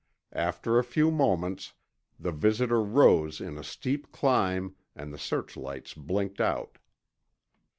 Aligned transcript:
After 0.33 0.79
a 0.79 0.83
few 0.83 1.11
moments, 1.11 1.73
the 2.19 2.31
visitor 2.31 2.81
rose 2.81 3.39
in 3.39 3.55
a 3.59 3.63
steep 3.63 4.11
climb, 4.11 4.73
and 4.95 5.13
the 5.13 5.19
searchlights 5.19 5.93
blinked 5.93 6.41
out. 6.41 6.79